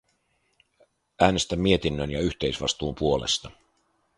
Äänestän 1.19 1.59
mietinnön 1.59 2.11
ja 2.11 2.21
yhteisvastuun 2.21 2.95
puolesta. 2.95 3.51